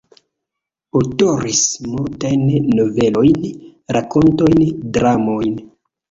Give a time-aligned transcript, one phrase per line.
[0.99, 2.41] Aŭtoris multajn
[2.79, 3.43] novelojn,
[3.97, 4.57] rakontojn,
[4.97, 5.53] dramojn.